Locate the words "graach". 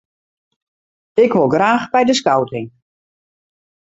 1.55-1.85